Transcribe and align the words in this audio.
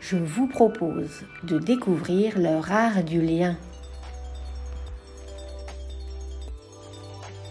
je 0.00 0.16
vous 0.16 0.46
propose 0.46 1.24
de 1.44 1.58
découvrir 1.58 2.38
leur 2.38 2.72
art 2.72 3.04
du 3.04 3.20
lien. 3.20 3.56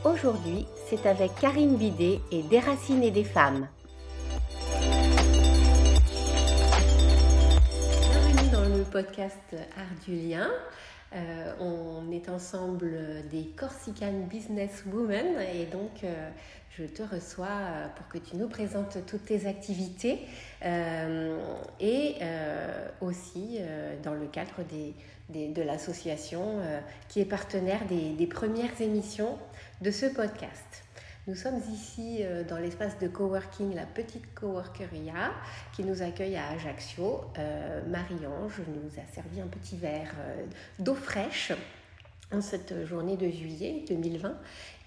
Aujourd'hui, 0.04 0.66
c'est 0.88 1.06
avec 1.06 1.36
Karine 1.36 1.78
Bidet 1.78 2.20
et 2.32 2.42
Déraciner 2.44 3.12
des 3.12 3.24
femmes. 3.24 3.68
Bienvenue 8.02 8.50
dans 8.52 8.78
le 8.78 8.84
podcast 8.84 9.56
Art 9.78 10.06
du 10.06 10.16
lien. 10.16 10.50
Euh, 11.16 11.54
on 11.60 12.12
est 12.12 12.30
ensemble 12.30 12.92
des 13.32 13.46
Corsican 13.56 14.28
Business 14.30 14.84
Women 14.92 15.40
et 15.54 15.66
donc 15.66 16.04
euh, 16.04 16.30
je 16.80 16.86
te 16.86 17.04
reçois 17.04 17.48
euh, 17.48 17.88
pour 17.96 18.08
que 18.08 18.18
tu 18.18 18.38
nous 18.38 18.48
présentes 18.48 18.98
toutes 19.06 19.26
tes 19.26 19.48
activités 19.48 20.20
et 21.80 22.16
aussi 23.00 23.60
dans 24.04 24.14
le 24.14 24.28
cadre 24.28 24.64
de 25.30 25.62
l'association 25.62 26.60
qui 27.08 27.22
est 27.22 27.26
partenaire 27.26 27.86
des 27.88 28.28
premières 28.28 28.82
émissions 28.82 29.38
de 29.82 29.92
ce 29.92 30.06
podcast. 30.08 30.84
Nous 31.30 31.36
sommes 31.36 31.62
ici 31.72 32.22
euh, 32.22 32.44
dans 32.44 32.58
l'espace 32.58 32.98
de 32.98 33.08
coworking, 33.08 33.76
la 33.76 33.86
petite 33.86 34.34
coworkeria, 34.34 35.32
qui 35.76 35.84
nous 35.84 36.02
accueille 36.02 36.36
à 36.36 36.50
Ajaccio. 36.50 37.22
Euh, 37.38 37.82
Marie-Ange 37.88 38.62
nous 38.68 39.00
a 39.00 39.14
servi 39.14 39.40
un 39.40 39.46
petit 39.46 39.78
verre 39.78 40.12
euh, 40.18 40.44
d'eau 40.80 40.96
fraîche 40.96 41.52
en 42.32 42.42
cette 42.42 42.84
journée 42.88 43.16
de 43.16 43.30
juillet 43.30 43.84
2020 43.88 44.36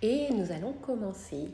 et 0.02 0.30
nous 0.32 0.50
allons 0.50 0.72
commencer. 0.72 1.48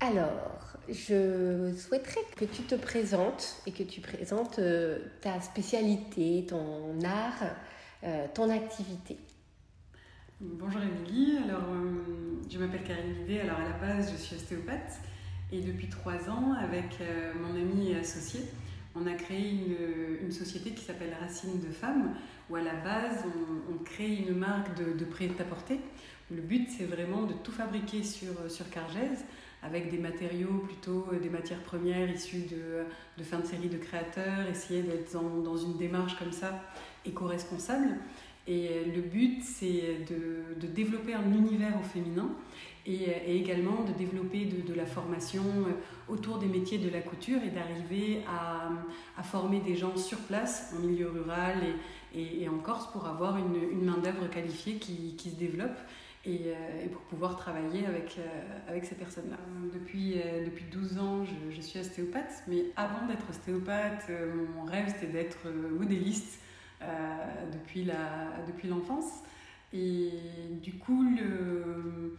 Alors, 0.00 0.76
je 0.88 1.72
souhaiterais 1.76 2.20
que 2.36 2.44
tu 2.44 2.62
te 2.62 2.74
présentes 2.74 3.56
et 3.66 3.72
que 3.72 3.82
tu 3.82 4.00
présentes 4.00 4.60
ta 5.20 5.40
spécialité, 5.40 6.46
ton 6.48 6.98
art, 7.02 7.44
ton 8.34 8.50
activité. 8.50 9.18
Bonjour 10.38 10.82
Émilie, 10.82 11.38
alors 11.38 11.62
euh, 11.70 12.42
je 12.50 12.58
m'appelle 12.58 12.82
Karine 12.84 13.14
Vidé, 13.14 13.40
alors 13.40 13.58
à 13.58 13.64
la 13.64 13.78
base 13.78 14.12
je 14.12 14.18
suis 14.18 14.36
ostéopathe 14.36 15.00
et 15.50 15.62
depuis 15.62 15.88
trois 15.88 16.28
ans 16.28 16.52
avec 16.60 17.00
euh, 17.00 17.32
mon 17.40 17.58
ami 17.58 17.92
et 17.92 17.96
associé 17.96 18.42
on 18.94 19.06
a 19.06 19.14
créé 19.14 19.50
une, 20.20 20.30
société 20.30 20.72
qui 20.72 20.84
s'appelle 20.84 21.16
Racine 21.18 21.58
de 21.58 21.72
Femmes 21.72 22.14
où 22.50 22.56
à 22.56 22.60
la 22.60 22.74
base 22.74 23.24
on, 23.70 23.82
crée 23.82 24.14
une 24.14 24.34
marque 24.34 24.76
de, 24.76 24.92
de 24.92 25.04
prêt-à-porter. 25.06 25.80
Le 26.30 26.42
but 26.42 26.68
c'est 26.68 26.84
vraiment 26.84 27.22
de 27.22 27.32
tout 27.32 27.52
fabriquer 27.52 28.02
sur, 28.02 28.50
sur 28.50 28.68
Cargèse 28.68 29.24
avec 29.66 29.90
des 29.90 29.98
matériaux 29.98 30.62
plutôt 30.64 31.06
euh, 31.12 31.18
des 31.18 31.28
matières 31.28 31.62
premières 31.62 32.08
issues 32.10 32.46
de, 32.50 32.84
de 33.18 33.24
fin 33.24 33.40
de 33.40 33.46
série 33.46 33.68
de 33.68 33.78
créateurs, 33.78 34.46
essayer 34.50 34.82
d'être 34.82 35.12
dans, 35.12 35.40
dans 35.42 35.56
une 35.56 35.76
démarche 35.76 36.16
comme 36.18 36.32
ça 36.32 36.62
éco-responsable. 37.04 37.96
Et 38.46 38.68
euh, 38.68 38.84
le 38.94 39.02
but, 39.02 39.42
c'est 39.42 40.06
de, 40.08 40.60
de, 40.60 40.66
développer 40.68 41.14
un 41.14 41.32
univers 41.32 41.72
au 41.80 41.82
féminin 41.82 42.30
et, 42.86 43.08
euh, 43.08 43.12
et 43.26 43.36
également 43.36 43.82
de 43.82 43.92
développer 43.92 44.44
de, 44.44 44.74
la 44.74 44.86
formation 44.86 45.42
autour 46.08 46.38
des 46.38 46.46
métiers 46.46 46.78
de 46.78 46.88
la 46.88 47.00
couture 47.00 47.40
et 47.42 47.50
d'arriver 47.50 48.22
à, 48.28 48.68
à, 49.18 49.22
former 49.24 49.60
des 49.60 49.74
gens 49.74 49.96
sur 49.96 50.18
place, 50.18 50.72
en 50.76 50.86
milieu 50.86 51.08
rural 51.08 51.56
et, 52.14 52.42
et, 52.42 52.48
en 52.48 52.58
Corse, 52.58 52.86
pour 52.92 53.06
avoir 53.06 53.36
une, 53.36 53.56
une 53.72 53.84
main-d'œuvre 53.84 54.28
qualifiée 54.30 54.74
qui, 54.74 55.16
qui, 55.16 55.30
se 55.30 55.36
développe. 55.36 55.76
Et, 56.26 56.50
et, 56.84 56.88
pour 56.88 57.02
pouvoir 57.02 57.36
travailler 57.36 57.86
avec, 57.86 58.18
avec 58.68 58.84
ces 58.84 58.96
personnes-là. 58.96 59.36
Depuis, 59.72 60.16
depuis 60.44 60.64
12 60.64 60.98
ans, 60.98 61.24
je, 61.24 61.60
suis 61.60 61.78
ostéopathe, 61.78 62.42
mais 62.48 62.64
avant 62.74 63.06
d'être 63.06 63.30
ostéopathe, 63.30 64.10
mon 64.56 64.64
rêve 64.64 64.88
c'était 64.88 65.12
d'être 65.12 65.48
modéliste 65.48 66.40
euh, 66.82 66.86
depuis, 67.54 67.84
la, 67.84 68.44
depuis 68.46 68.68
l'enfance. 68.68 69.22
Et 69.72 70.10
du 70.62 70.74
coup, 70.74 71.06
euh, 71.16 72.10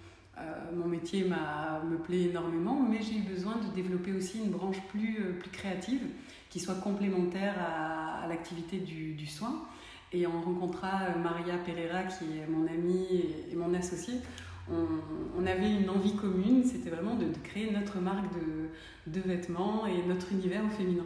mon 0.73 0.88
métier 0.88 1.25
me 1.25 1.97
plaît 1.97 2.23
énormément, 2.23 2.81
mais 2.81 3.00
j'ai 3.01 3.17
eu 3.17 3.22
besoin 3.22 3.57
de 3.57 3.67
développer 3.75 4.13
aussi 4.13 4.40
une 4.40 4.50
branche 4.50 4.81
plus, 4.90 5.19
euh, 5.19 5.40
plus 5.40 5.51
créative 5.51 6.01
qui 6.50 6.59
soit 6.59 6.75
complémentaire 6.75 7.53
à, 7.59 8.23
à 8.23 8.28
l'activité 8.28 8.79
du, 8.79 9.13
du, 9.13 9.28
soin. 9.28 9.67
Et 10.13 10.25
on 10.25 10.41
rencontra 10.41 10.90
Maria 11.22 11.57
Pereira, 11.57 12.03
qui 12.03 12.25
est 12.38 12.47
mon 12.50 12.66
amie 12.68 13.25
et, 13.51 13.56
mon 13.56 13.73
associée. 13.73 14.19
On, 14.69 15.45
avait 15.45 15.72
une 15.72 15.90
envie 15.90 16.16
commune, 16.16 16.63
c'était 16.66 16.90
vraiment 16.90 17.16
de, 17.16 17.25
créer 17.44 17.72
notre 17.72 18.00
marque 18.00 18.25
de, 18.34 19.12
de, 19.12 19.22
vêtements 19.22 19.85
et 19.85 20.06
notre 20.06 20.31
univers 20.34 20.63
au 20.66 20.69
féminin. 20.69 21.06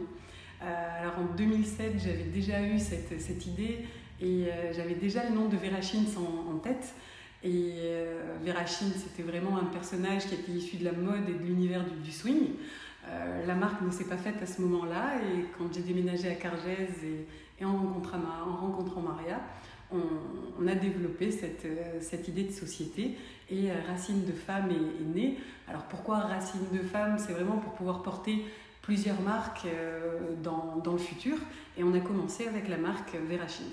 Euh, 0.62 1.00
alors 1.00 1.14
en 1.18 1.36
2007, 1.36 1.92
j'avais 1.98 2.24
déjà 2.24 2.60
eu 2.62 2.78
cette, 2.78 3.20
cette 3.20 3.46
idée 3.46 3.84
et 4.20 4.46
euh, 4.46 4.72
j'avais 4.72 4.94
déjà 4.94 5.28
le 5.28 5.34
nom 5.34 5.48
de 5.48 5.56
Vera 5.56 5.78
en, 6.16 6.54
en 6.54 6.58
tête. 6.58 6.94
Et 7.44 7.74
euh, 7.78 8.36
Vera 8.44 8.64
c'était 8.66 9.22
vraiment 9.22 9.58
un 9.58 9.64
personnage 9.64 10.26
qui 10.26 10.34
était 10.34 10.52
issu 10.52 10.76
de 10.76 10.84
la 10.84 10.92
mode 10.92 11.28
et 11.28 11.32
de 11.32 11.44
l'univers 11.44 11.84
du, 11.84 12.12
swing. 12.12 12.50
Euh, 13.08 13.46
la 13.46 13.54
marque 13.56 13.82
ne 13.82 13.90
s'est 13.90 14.04
pas 14.04 14.16
faite 14.16 14.40
à 14.40 14.46
ce 14.46 14.62
moment-là 14.62 15.16
et 15.16 15.46
quand 15.58 15.74
j'ai 15.74 15.80
déménagé 15.80 16.28
à 16.28 16.34
Cargèse 16.34 17.02
et, 17.02 17.26
et 17.62 17.64
en, 17.64 17.76
rencontrant, 17.76 18.18
en 18.18 18.56
rencontrant 18.56 19.00
Maria, 19.00 19.40
on, 19.92 20.66
a 20.66 20.74
développé 20.74 21.30
cette, 21.30 21.66
cette 22.00 22.28
idée 22.28 22.44
de 22.44 22.52
société 22.52 23.16
et 23.50 23.70
Racine 23.88 24.24
de 24.24 24.32
femme 24.32 24.70
est, 24.70 25.04
née. 25.14 25.38
Alors 25.68 25.82
pourquoi 25.82 26.20
Racine 26.20 26.66
de 26.72 26.78
femme? 26.78 27.18
C'est 27.18 27.32
vraiment 27.32 27.58
pour 27.58 27.72
pouvoir 27.74 28.02
porter 28.02 28.44
plusieurs 28.82 29.20
marques 29.20 29.64
euh, 29.66 30.34
dans, 30.42 30.92
le 30.92 30.98
futur. 30.98 31.36
Et 31.78 31.84
on 31.84 31.94
a 31.94 32.00
commencé 32.00 32.46
avec 32.46 32.68
la 32.68 32.76
marque 32.76 33.14
Verachins, 33.14 33.64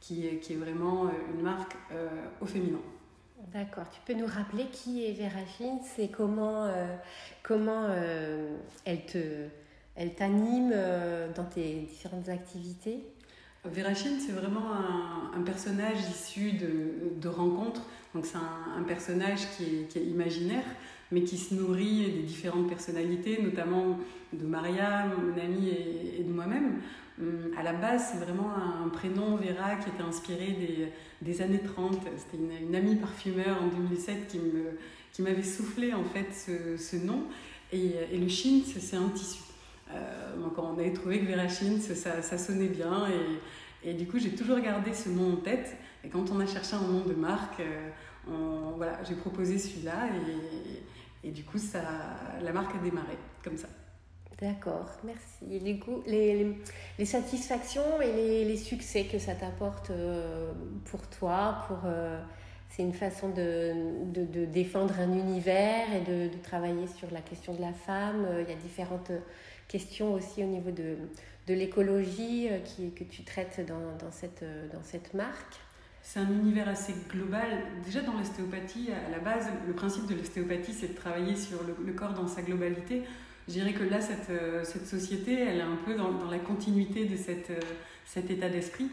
qui 0.00 0.26
est, 0.26 0.38
qui 0.38 0.52
est 0.52 0.56
vraiment 0.56 1.06
euh, 1.06 1.10
une 1.34 1.42
marque 1.42 1.76
euh, 1.90 2.08
au 2.40 2.46
féminin. 2.46 2.78
D'accord. 3.52 3.84
Tu 3.90 4.00
peux 4.06 4.18
nous 4.18 4.26
rappeler 4.26 4.66
qui 4.66 5.04
est 5.04 5.12
Verachins 5.12 5.80
et 5.98 6.08
comment, 6.08 6.66
euh, 6.66 6.96
euh, 7.50 8.58
elle 9.96 10.14
t'anime 10.14 10.74
dans 11.34 11.44
tes 11.44 11.80
différentes 11.80 12.28
activités? 12.28 13.04
Verachine, 13.64 14.18
c'est 14.18 14.32
vraiment 14.32 14.72
un, 14.72 15.38
un, 15.38 15.42
personnage 15.42 15.98
issu 16.10 16.52
de, 16.52 17.20
de 17.20 17.28
rencontres. 17.28 17.82
Donc, 18.12 18.26
c'est 18.26 18.36
un, 18.36 18.82
personnage 18.82 19.40
qui 19.56 19.64
est, 19.64 19.88
qui 19.88 19.98
est 20.00 20.04
imaginaire, 20.04 20.64
mais 21.12 21.22
qui 21.22 21.38
se 21.38 21.54
nourrit 21.54 22.10
des 22.10 22.22
différentes 22.22 22.68
personnalités, 22.68 23.40
notamment 23.40 24.00
de 24.32 24.44
Maria, 24.44 25.06
mon 25.06 25.40
amie, 25.40 25.68
et, 25.68 26.24
de 26.24 26.32
moi-même. 26.32 26.80
Hum, 27.20 27.52
à 27.56 27.62
la 27.62 27.72
base, 27.72 28.10
c'est 28.12 28.24
vraiment 28.24 28.50
un 28.84 28.88
prénom, 28.88 29.36
Vera, 29.36 29.76
qui 29.76 29.90
était 29.90 30.02
inspiré 30.02 30.56
des, 30.58 30.88
des 31.20 31.40
années 31.40 31.62
30. 31.62 32.00
C'était 32.16 32.42
une, 32.42 32.74
amie 32.74 32.96
parfumeur 32.96 33.62
en 33.62 33.68
2007 33.68 34.26
qui 34.28 34.38
me 34.38 34.78
qui 35.12 35.20
m'avait 35.20 35.42
soufflé 35.42 35.92
en 35.92 36.04
fait 36.04 36.28
ce, 36.32 36.82
ce 36.82 36.96
nom. 36.96 37.24
Et, 37.70 37.92
et, 38.10 38.18
le 38.18 38.28
chintz, 38.28 38.78
c'est 38.80 38.96
un 38.96 39.10
tissu. 39.10 39.42
Euh, 39.94 40.36
donc 40.36 40.58
on 40.58 40.78
avait 40.78 40.92
trouvé 40.92 41.20
que 41.20 41.26
Vera 41.26 41.48
Chintz, 41.48 41.92
ça, 41.94 42.22
ça 42.22 42.38
sonnait 42.38 42.68
bien. 42.68 43.06
Et, 43.84 43.94
du 43.94 44.06
coup, 44.06 44.18
j'ai 44.18 44.34
toujours 44.34 44.60
gardé 44.60 44.94
ce 44.94 45.08
nom 45.08 45.34
en 45.34 45.36
tête. 45.36 45.76
Et 46.04 46.08
quand 46.08 46.30
on 46.30 46.40
a 46.40 46.46
cherché 46.46 46.74
un 46.74 46.86
nom 46.86 47.04
de 47.04 47.14
marque, 47.14 47.60
euh, 47.60 47.90
voilà, 48.76 49.02
j'ai 49.04 49.14
proposé 49.14 49.58
celui-là 49.58 50.08
et, 51.24 51.30
du 51.30 51.44
coup, 51.44 51.58
ça, 51.58 51.82
la 52.42 52.52
marque 52.52 52.74
a 52.74 52.78
démarré 52.78 53.16
comme 53.44 53.56
ça. 53.56 53.68
D'accord, 54.40 54.90
merci. 55.04 55.54
Et 55.54 55.60
du 55.60 55.78
coup, 55.78 56.02
les, 56.04 56.56
satisfactions 57.04 58.00
et 58.00 58.12
les, 58.12 58.44
les, 58.44 58.56
succès 58.56 59.04
que 59.04 59.20
ça 59.20 59.34
t'apporte 59.34 59.90
euh, 59.90 60.50
pour 60.86 61.06
toi, 61.08 61.64
pour, 61.68 61.78
c'est 62.74 62.82
une 62.82 62.94
façon 62.94 63.28
de, 63.28 63.72
de, 64.12 64.44
défendre 64.46 64.98
un 64.98 65.12
univers 65.12 65.86
et 65.94 66.00
de, 66.10 66.28
travailler 66.42 66.86
sur 66.86 67.10
la 67.10 67.20
question 67.20 67.54
de 67.54 67.60
la 67.60 67.72
femme. 67.72 68.26
Il 68.40 68.50
y 68.50 68.52
a 68.52 68.58
différentes 68.58 69.12
questions 69.68 70.14
aussi 70.14 70.42
au 70.42 70.46
niveau 70.46 70.70
de, 70.70 70.96
l'écologie 71.48 72.48
qui, 72.64 72.90
que 72.92 73.04
tu 73.04 73.24
traites 73.24 73.64
dans, 73.66 73.96
dans, 74.04 74.10
cette, 74.10 74.44
dans 74.72 74.82
cette 74.82 75.12
marque 75.12 75.60
c'est 76.02 76.18
un 76.18 76.30
univers 76.30 76.68
assez 76.68 76.94
global. 77.08 77.46
Déjà 77.84 78.00
dans 78.00 78.14
l'ostéopathie, 78.14 78.90
à 78.92 79.10
la 79.10 79.18
base, 79.18 79.46
le 79.66 79.72
principe 79.72 80.06
de 80.06 80.14
l'ostéopathie, 80.14 80.72
c'est 80.72 80.88
de 80.88 80.94
travailler 80.94 81.36
sur 81.36 81.58
le, 81.62 81.92
corps 81.92 82.12
dans 82.12 82.26
sa 82.26 82.42
globalité. 82.42 83.02
Je 83.48 83.54
dirais 83.54 83.72
que 83.72 83.84
là, 83.84 84.00
cette, 84.00 84.30
euh, 84.30 84.64
cette 84.64 84.86
société, 84.86 85.40
elle 85.40 85.58
est 85.58 85.62
un 85.62 85.78
peu 85.84 85.94
dans, 85.94 86.12
dans 86.12 86.30
la 86.30 86.38
continuité 86.38 87.06
de 87.06 87.16
cette, 87.16 87.50
euh, 87.50 87.60
cet 88.04 88.30
état 88.30 88.48
d'esprit. 88.48 88.88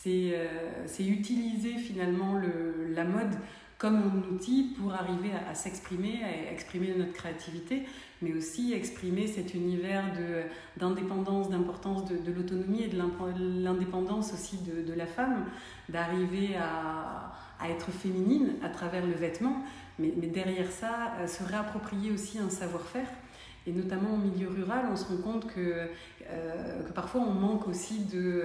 C'est 0.00 0.32
euh, 0.34 0.98
utiliser 0.98 1.74
finalement 1.74 2.34
le, 2.34 2.92
la 2.94 3.04
mode 3.04 3.34
comme 3.82 3.96
un 3.96 4.32
outil 4.32 4.74
pour 4.78 4.94
arriver 4.94 5.32
à, 5.48 5.56
s'exprimer, 5.56 6.20
à 6.22 6.52
exprimer 6.52 6.94
notre 6.96 7.12
créativité, 7.12 7.82
mais 8.20 8.32
aussi 8.32 8.72
exprimer 8.72 9.26
cet 9.26 9.54
univers 9.54 10.04
d'indépendance, 10.76 11.50
d'importance 11.50 12.04
de, 12.04 12.32
l'autonomie 12.32 12.84
et 12.84 12.88
de 12.88 12.96
l'indépendance 13.64 14.32
aussi 14.34 14.58
de, 14.58 14.94
la 14.94 15.06
femme, 15.06 15.46
d'arriver 15.88 16.54
à, 16.56 17.32
à, 17.58 17.70
être 17.70 17.90
féminine 17.90 18.52
à 18.62 18.68
travers 18.68 19.04
le 19.04 19.14
vêtement, 19.14 19.64
mais, 19.98 20.14
mais 20.16 20.28
derrière 20.28 20.70
ça, 20.70 21.14
euh, 21.18 21.26
se 21.26 21.42
réapproprier 21.42 22.12
aussi 22.12 22.38
un 22.38 22.50
savoir-faire. 22.50 23.08
Et 23.66 23.72
notamment 23.72 24.14
au 24.14 24.16
milieu 24.16 24.48
rural, 24.48 24.86
on 24.92 24.96
se 24.96 25.06
rend 25.06 25.18
compte 25.18 25.52
que, 25.52 25.88
euh, 26.28 26.82
que 26.84 26.92
parfois 26.92 27.20
on 27.20 27.32
manque 27.32 27.66
aussi 27.66 28.04
de, 28.04 28.44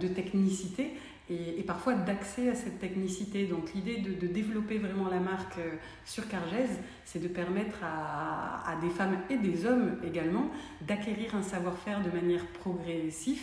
de 0.00 0.08
technicité 0.08 0.94
et, 1.30 1.62
parfois 1.62 1.94
d'accès 1.94 2.48
à 2.48 2.54
cette 2.54 2.78
technicité. 2.78 3.46
Donc 3.46 3.72
l'idée 3.74 3.98
de, 3.98 4.26
développer 4.26 4.78
vraiment 4.78 5.08
la 5.08 5.20
marque 5.20 5.58
euh, 5.58 5.74
sur 6.04 6.28
Cargèse, 6.28 6.78
c'est 7.04 7.20
de 7.20 7.28
permettre 7.28 7.78
à, 7.82 8.76
des 8.80 8.90
femmes 8.90 9.18
et 9.30 9.36
des 9.36 9.66
hommes 9.66 9.96
également 10.04 10.50
d'acquérir 10.86 11.34
un 11.34 11.42
savoir-faire 11.42 12.02
de 12.02 12.10
manière 12.10 12.46
progressive 12.46 13.42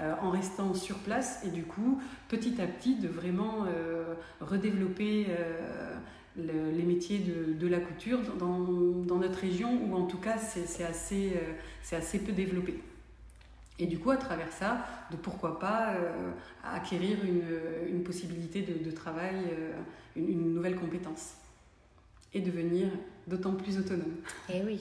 euh, 0.00 0.14
en 0.22 0.30
restant 0.30 0.74
sur 0.74 0.98
place 0.98 1.42
et 1.44 1.50
du 1.50 1.64
coup 1.64 2.00
petit 2.28 2.60
à 2.60 2.66
petit 2.66 2.94
de 2.96 3.08
vraiment 3.08 3.64
euh, 3.66 4.14
redévelopper 4.40 5.26
euh, 5.28 5.96
le, 6.36 6.70
les 6.76 6.84
métiers 6.84 7.18
de, 7.18 7.52
de, 7.54 7.66
la 7.66 7.80
couture 7.80 8.20
dans, 8.38 8.60
dans, 8.60 9.16
notre 9.16 9.40
région 9.40 9.80
où 9.84 9.96
en 9.96 10.04
tout 10.04 10.18
cas 10.18 10.38
c'est 10.38 10.84
assez, 10.84 11.32
euh, 11.34 11.96
assez 11.96 12.20
peu 12.20 12.32
développé. 12.32 12.78
Et 13.78 13.86
du 13.86 13.98
coup, 13.98 14.10
à 14.10 14.16
travers 14.16 14.52
ça, 14.52 14.84
de 15.10 15.16
pourquoi 15.16 15.58
pas 15.58 15.94
euh, 15.94 16.30
acquérir 16.64 17.18
une, 17.24 17.44
une, 17.88 18.02
possibilité 18.02 18.62
de, 18.62 18.90
travail, 18.90 19.36
euh, 19.52 19.72
une, 20.16 20.54
nouvelle 20.54 20.76
compétence. 20.76 21.34
Et 22.34 22.40
devenir 22.40 22.88
d'autant 23.26 23.52
plus 23.52 23.78
autonome. 23.78 24.16
Eh 24.52 24.62
oui. 24.62 24.80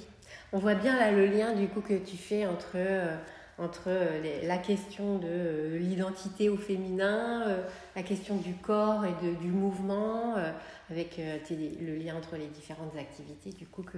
On 0.51 0.59
voit 0.59 0.75
bien 0.75 0.97
là 0.97 1.11
le 1.11 1.27
lien 1.27 1.53
du 1.53 1.67
coup 1.67 1.81
que 1.81 1.97
tu 1.97 2.17
fais 2.17 2.45
entre, 2.45 2.75
euh, 2.75 3.15
entre 3.57 3.89
la 4.43 4.57
question 4.57 5.19
de 5.19 5.75
l'identité 5.77 6.49
au 6.49 6.57
féminin, 6.57 7.45
la 7.95 8.03
question 8.03 8.37
du 8.37 8.53
corps 8.55 9.05
et 9.05 9.13
de, 9.25 9.35
du 9.35 9.51
mouvement, 9.51 10.35
avec 10.89 11.19
le 11.19 11.95
lien 11.95 12.15
entre 12.15 12.35
les 12.35 12.47
différentes 12.47 12.95
activités 12.97 13.51
du 13.51 13.65
coup 13.65 13.83
que, 13.83 13.97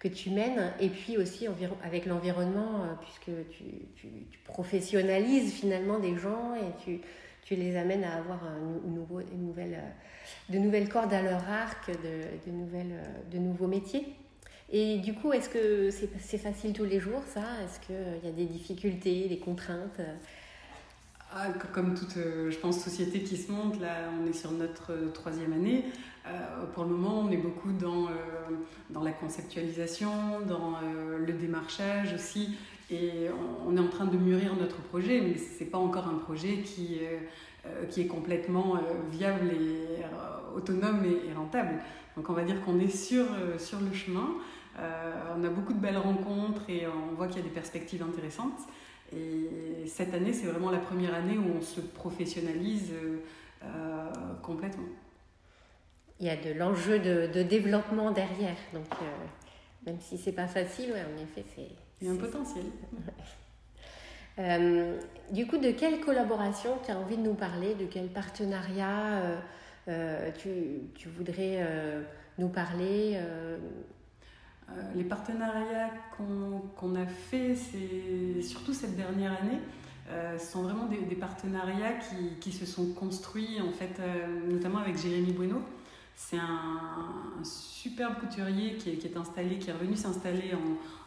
que 0.00 0.08
tu 0.08 0.30
mènes, 0.30 0.72
et 0.80 0.88
puis 0.88 1.18
aussi 1.18 1.46
avec 1.84 2.06
l'environnement, 2.06 2.82
euh, 2.82 2.94
puisque 3.00 3.30
tu, 3.50 3.64
professionnalises 4.44 5.52
finalement 5.52 6.00
des 6.00 6.16
gens 6.16 6.54
et 6.56 6.82
tu, 6.82 7.00
les 7.54 7.76
amènes 7.76 8.04
à 8.04 8.16
avoir 8.16 8.40
nouvelle, 9.36 9.80
de 10.48 10.58
nouvelles 10.58 10.88
cordes 10.88 11.12
à 11.12 11.20
leur 11.20 11.48
arc, 11.48 11.90
de, 11.90 12.52
nouvelles, 12.52 12.94
de 13.32 13.38
nouveaux 13.38 13.66
métiers. 13.66 14.06
Et 14.72 14.98
du 14.98 15.14
coup, 15.14 15.32
est-ce 15.32 15.48
que 15.48 15.90
c'est 15.90 16.08
c'est 16.20 16.38
facile 16.38 16.72
tous 16.72 16.84
les 16.84 17.00
jours 17.00 17.22
ça? 17.26 17.42
Est-ce 17.64 17.80
qu'il 17.80 18.24
y 18.24 18.28
a 18.28 18.32
des 18.32 18.44
difficultés, 18.44 19.26
des 19.28 19.38
contraintes? 19.38 20.00
Ah, 21.32 21.46
comme 21.72 21.94
toute, 21.94 22.14
je 22.16 22.58
pense, 22.58 22.82
société 22.82 23.22
qui 23.22 23.36
se 23.36 23.52
monte, 23.52 23.80
là, 23.80 24.10
on 24.20 24.28
est 24.28 24.32
sur 24.32 24.50
notre 24.50 25.12
troisième 25.12 25.52
année. 25.52 25.84
Euh, 26.26 26.66
pour 26.74 26.84
le 26.84 26.90
moment, 26.90 27.20
on 27.20 27.30
est 27.30 27.36
beaucoup 27.36 27.72
dans, 27.72 28.06
euh, 28.06 28.10
dans 28.90 29.02
la 29.02 29.12
conceptualisation, 29.12 30.40
dans 30.46 30.74
euh, 30.74 31.18
le 31.18 31.32
démarchage 31.32 32.12
aussi, 32.14 32.56
et 32.90 33.28
on, 33.66 33.76
est 33.76 33.80
en 33.80 33.88
train 33.88 34.06
de 34.06 34.16
mûrir 34.16 34.56
notre 34.56 34.82
projet, 34.82 35.20
mais 35.20 35.36
ce 35.36 35.62
n'est 35.62 35.70
pas 35.70 35.78
encore 35.78 36.08
un 36.08 36.18
projet 36.18 36.58
qui, 36.58 36.98
euh, 37.64 37.86
qui 37.86 38.00
est 38.00 38.06
complètement 38.06 38.80
viable 39.12 39.52
et 39.52 40.02
autonome 40.56 41.04
et, 41.04 41.30
et, 41.30 41.32
rentable. 41.32 41.76
Donc 42.16 42.28
on 42.28 42.32
va 42.32 42.42
dire 42.42 42.60
qu'on 42.64 42.80
est 42.80 42.88
sur, 42.88 43.24
sur 43.58 43.78
le 43.78 43.92
chemin. 43.92 44.28
on 44.76 45.44
a 45.44 45.48
beaucoup 45.50 45.72
de 45.72 45.78
belles 45.78 45.98
rencontres 45.98 46.62
et 46.68 46.88
on 46.88 47.14
voit 47.14 47.28
qu'il 47.28 47.36
y 47.36 47.40
a 47.40 47.44
des 47.44 47.54
perspectives 47.54 48.02
intéressantes. 48.02 48.58
Et 49.12 49.86
cette 49.86 50.14
année, 50.14 50.32
c'est 50.32 50.46
vraiment 50.46 50.70
la 50.70 50.78
première 50.78 51.14
année 51.14 51.36
où 51.36 51.58
on 51.58 51.62
se 51.62 51.80
professionnalise 51.80 52.92
complètement 54.42 54.88
il 56.20 56.26
y 56.26 56.30
a 56.30 56.36
de 56.36 56.52
l'enjeu 56.52 56.98
de, 56.98 57.28
de, 57.32 57.42
développement 57.42 58.10
derrière. 58.10 58.56
Donc, 58.74 58.86
euh, 59.02 59.86
même 59.86 59.98
si 60.00 60.18
c'est 60.18 60.32
pas 60.32 60.46
facile, 60.46 60.92
ouais, 60.92 61.02
en 61.02 61.22
effet, 61.22 61.44
c'est. 61.54 61.68
Il 62.00 62.06
y 62.06 62.10
a 62.10 62.12
un 62.12 62.16
potentiel. 62.16 62.64
euh, 64.38 64.98
du 65.30 65.46
coup, 65.46 65.56
de 65.56 65.70
quelle 65.70 66.00
collaboration 66.00 66.78
tu 66.84 66.90
as 66.90 66.98
envie 66.98 67.16
de 67.16 67.22
nous 67.22 67.34
parler? 67.34 67.74
De 67.74 67.86
quel 67.86 68.08
partenariat 68.08 69.18
euh, 69.22 69.36
euh 69.88 70.30
tu, 70.38 70.50
tu, 70.94 71.08
voudrais 71.08 71.58
euh, 71.60 72.02
nous 72.38 72.48
parler 72.48 73.14
euh? 73.16 73.58
Les 74.94 75.04
partenariats 75.04 75.90
qu'on 76.16 76.62
qu 76.78 76.96
a 76.98 77.06
fait, 77.06 77.54
c'est 77.54 78.42
surtout 78.42 78.72
cette 78.72 78.96
dernière 78.96 79.32
année. 79.40 79.58
Euh, 80.10 80.38
sont 80.38 80.62
vraiment 80.62 80.86
des, 80.86 81.14
partenariats 81.14 81.94
qui, 82.40 82.50
se 82.52 82.66
sont 82.66 82.92
construits, 82.94 83.60
en 83.60 83.70
fait, 83.70 84.00
notamment 84.48 84.78
avec 84.78 84.98
Jérémy 84.98 85.32
Bueno, 85.32 85.62
c'est 86.20 86.36
un, 86.36 87.42
superbe 87.42 88.14
couturier 88.20 88.74
qui 88.74 88.90
est, 88.90 89.16
installé, 89.16 89.58
qui 89.58 89.70
est 89.70 89.72
revenu 89.72 89.96
s'installer 89.96 90.52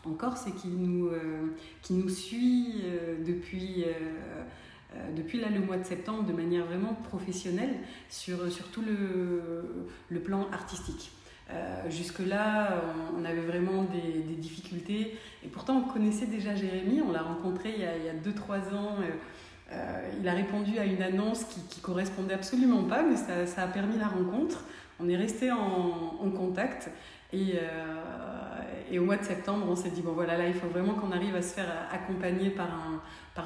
en, 0.06 0.12
Corse 0.14 0.48
et 0.48 0.52
qui 0.52 0.68
nous, 0.68 1.08
euh, 1.08 2.10
suit 2.10 2.82
euh, 2.84 3.24
depuis, 3.24 3.84
euh, 3.86 4.44
euh 4.96 5.40
là, 5.40 5.50
le 5.50 5.62
mois 5.62 5.78
de 5.78 5.86
septembre 5.86 6.24
de 6.26 6.34
manière 6.34 6.66
vraiment 6.66 6.94
professionnelle 6.94 7.76
sur, 8.10 8.38
tout 8.72 8.82
le 8.82 10.20
plan 10.20 10.48
artistique. 10.52 11.12
Euh, 11.54 11.90
Jusque-là, 11.90 12.82
on, 13.18 13.26
avait 13.26 13.42
vraiment 13.42 13.84
des, 13.84 14.36
difficultés. 14.38 15.18
Et 15.44 15.48
pourtant 15.48 15.78
on 15.78 15.92
connaissait 15.92 16.26
déjà 16.26 16.56
Jérémy, 16.56 17.02
on 17.02 17.12
l'a 17.12 17.22
rencontré 17.22 17.74
il 17.76 17.82
y 17.82 18.10
a 18.10 18.14
2-3 18.14 18.76
ans. 18.76 18.96
Euh, 19.72 20.10
il 20.20 20.28
a 20.28 20.34
répondu 20.34 20.78
à 20.80 20.86
une 20.86 21.02
annonce 21.02 21.46
qui, 21.46 21.62
qui 21.70 21.82
correspondait 21.82 22.34
absolument 22.34 22.84
pas, 22.84 23.04
mais 23.04 23.16
ça, 23.16 23.64
a 23.64 23.68
permis 23.68 23.98
la 23.98 24.08
rencontre. 24.08 24.64
On 25.00 25.10
est 25.10 25.16
resté 25.16 25.52
en, 25.52 26.30
contact. 26.36 26.90
Et, 27.32 27.56
euh, 27.56 29.00
au 29.00 29.06
mois 29.06 29.18
de 29.18 29.24
septembre, 29.24 29.66
on 29.68 29.76
s'est 29.76 29.90
dit, 29.90 30.02
bon 30.02 30.12
voilà, 30.12 30.38
là, 30.38 30.48
il 30.48 30.54
faut 30.54 30.68
vraiment 30.68 30.94
qu'on 30.94 31.12
arrive 31.12 31.36
à 31.36 31.42
se 31.42 31.54
faire 31.56 31.68
accompagner 31.92 32.52
par 32.52 32.68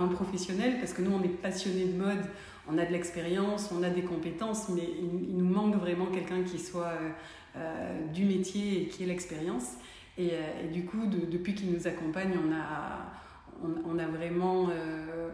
un, 0.01 0.07
professionnel 0.07 0.77
parce 0.79 0.93
que 0.93 1.01
nous, 1.01 1.11
on 1.11 1.23
est 1.23 1.29
passionnés 1.29 1.85
de 1.85 1.97
mode, 1.97 2.25
on 2.69 2.77
a 2.77 2.85
de 2.85 2.91
l'expérience, 2.91 3.71
on 3.71 3.81
a 3.83 3.89
des 3.89 4.01
compétences, 4.01 4.67
mais 4.69 4.83
il, 4.83 5.37
nous 5.37 5.45
manque 5.45 5.75
vraiment 5.75 6.07
quelqu'un 6.07 6.43
qui 6.43 6.59
soit 6.59 6.87
euh, 6.87 7.09
du 8.13 8.25
métier 8.25 8.83
et 8.83 8.87
qui 8.87 9.03
ait 9.03 9.07
l'expérience. 9.07 9.77
Et, 10.17 10.31
euh, 10.33 10.71
du 10.71 10.85
coup, 10.85 11.05
de, 11.05 11.25
depuis 11.25 11.53
qu'il 11.53 11.71
nous 11.71 11.87
accompagne, 11.87 12.33
on 12.33 12.51
a, 12.53 13.11
on, 13.85 13.99
a, 13.99 14.07
vraiment, 14.07 14.69
euh, 14.69 15.29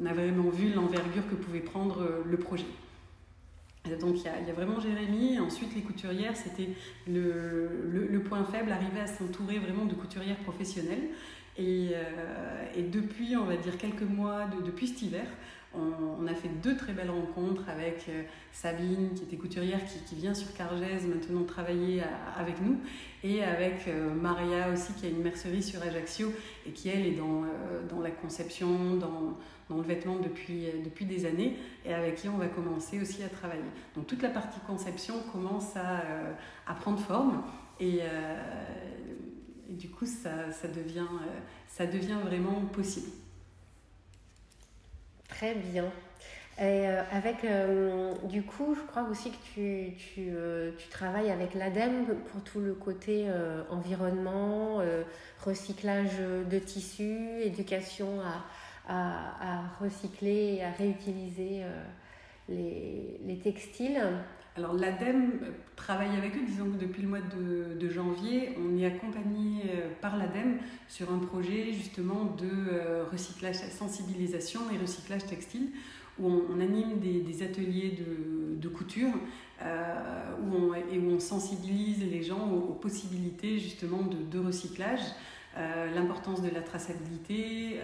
on 0.00 0.06
a 0.06 0.12
vraiment 0.12 0.48
vu 0.50 0.72
l'envergure 0.72 1.28
que 1.28 1.34
pouvait 1.34 1.60
prendre 1.60 2.22
le 2.24 2.36
projet. 2.36 2.66
Donc 4.00 4.16
il 4.18 4.24
y, 4.24 4.50
a, 4.50 4.52
vraiment 4.52 4.80
Jérémy, 4.80 5.38
ensuite 5.38 5.74
les 5.74 5.80
couturières, 5.80 6.36
c'était 6.36 6.68
le, 7.06 8.22
point 8.28 8.44
faible, 8.44 8.70
arriver 8.70 9.00
à 9.00 9.06
s'entourer 9.06 9.58
vraiment 9.58 9.86
de 9.86 9.94
couturières 9.94 10.36
professionnelles. 10.38 11.08
Et, 11.58 11.90
et, 12.76 12.82
depuis, 12.82 13.36
on 13.36 13.44
va 13.44 13.56
dire 13.56 13.76
quelques 13.78 14.02
mois, 14.02 14.46
depuis 14.64 14.86
cet 14.86 15.02
hiver, 15.02 15.26
on, 15.74 16.26
a 16.26 16.34
fait 16.34 16.48
deux 16.62 16.76
très 16.76 16.92
belles 16.92 17.10
rencontres 17.10 17.68
avec 17.68 18.06
euh, 18.08 18.22
Sabine, 18.52 19.14
qui 19.14 19.24
était 19.24 19.36
couturière, 19.36 19.80
qui, 20.06 20.14
vient 20.14 20.34
sur 20.34 20.52
Cargèse 20.54 21.06
maintenant 21.06 21.44
travailler 21.44 22.02
avec 22.36 22.60
nous, 22.60 22.78
et 23.22 23.42
avec 23.42 23.86
euh, 23.86 24.14
Maria 24.14 24.70
aussi, 24.72 24.92
qui 24.94 25.06
a 25.06 25.08
une 25.10 25.22
mercerie 25.22 25.62
sur 25.62 25.82
Ajaccio, 25.82 26.32
et 26.66 26.70
qui, 26.70 26.88
elle, 26.88 27.06
est 27.06 27.16
dans, 27.16 27.44
euh, 27.44 28.02
la 28.02 28.10
conception, 28.10 28.96
dans, 28.96 29.36
le 29.76 29.82
vêtement 29.82 30.16
depuis, 30.16 31.04
des 31.04 31.26
années, 31.26 31.56
et 31.84 31.92
avec 31.92 32.16
qui 32.16 32.28
on 32.28 32.38
va 32.38 32.46
commencer 32.46 33.00
aussi 33.00 33.22
à 33.22 33.28
travailler. 33.28 33.60
Donc 33.94 34.06
toute 34.06 34.22
la 34.22 34.30
partie 34.30 34.60
conception 34.66 35.14
commence 35.30 35.76
à, 35.76 36.02
à 36.66 36.74
prendre 36.74 36.98
forme, 36.98 37.42
et, 37.78 38.00
et 39.68 39.74
du 39.74 39.88
coup, 39.90 40.06
ça, 40.06 40.68
devient, 40.68 41.06
ça 41.66 41.86
devient 41.86 42.18
vraiment 42.24 42.60
possible. 42.72 43.08
Très 45.28 45.54
bien. 45.54 45.92
Et 46.58 46.88
euh, 46.88 47.02
avec, 47.12 47.44
euh, 47.44 48.14
du 48.24 48.42
coup, 48.42 48.74
je 48.74 48.80
crois 48.80 49.04
aussi 49.04 49.30
que 49.30 49.36
tu, 49.36 50.30
euh, 50.30 50.72
tu 50.76 50.88
travailles 50.88 51.30
avec 51.30 51.54
l'ADEME 51.54 52.16
pour 52.32 52.42
tout 52.42 52.58
le 52.58 52.74
côté 52.74 53.26
environnement, 53.70 54.82
recyclage 55.44 56.18
de 56.18 56.58
tissus, 56.58 57.40
éducation 57.42 58.20
à, 58.20 58.44
à, 58.88 59.58
à, 59.58 59.62
recycler 59.80 60.56
et 60.56 60.64
à 60.64 60.72
réutiliser 60.72 61.62
les, 62.48 63.20
les 63.24 63.38
textiles. 63.38 64.00
Alors 64.58 64.74
l'ADEME 64.74 65.38
travaille 65.76 66.16
avec 66.16 66.34
eux, 66.34 66.44
disons 66.44 66.68
que 66.72 66.78
depuis 66.78 67.02
le 67.02 67.08
mois 67.08 67.20
de, 67.20 67.88
janvier, 67.88 68.58
on 68.58 68.76
est 68.76 68.84
accompagné 68.86 69.62
euh, 69.70 69.88
par 70.00 70.16
l'ADEME 70.16 70.58
sur 70.88 71.12
un 71.12 71.18
projet 71.18 71.72
justement 71.72 72.24
de 72.24 72.50
euh, 72.72 73.04
recyclage, 73.12 73.54
sensibilisation 73.54 74.62
et 74.74 74.78
recyclage 74.78 75.26
textile, 75.26 75.68
où 76.18 76.26
on, 76.26 76.58
anime 76.58 76.98
des, 76.98 77.42
ateliers 77.44 77.96
de, 78.60 78.68
couture 78.68 79.12
euh, 79.62 79.94
où 80.42 80.56
on, 80.56 80.74
et 80.74 80.98
où 80.98 81.12
on 81.12 81.20
sensibilise 81.20 82.00
les 82.00 82.24
gens 82.24 82.50
aux, 82.50 82.74
possibilités 82.74 83.60
justement 83.60 84.00
de, 84.02 84.38
recyclage. 84.40 85.02
l'importance 85.94 86.42
de 86.42 86.50
la 86.50 86.62
traçabilité. 86.62 87.78